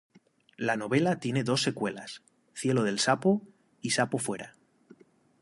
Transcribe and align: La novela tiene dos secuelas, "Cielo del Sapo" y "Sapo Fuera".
La 0.57 0.77
novela 0.77 1.19
tiene 1.19 1.43
dos 1.43 1.61
secuelas, 1.61 2.23
"Cielo 2.55 2.81
del 2.81 2.97
Sapo" 2.97 3.43
y 3.81 3.91
"Sapo 3.91 4.17
Fuera". 4.17 4.55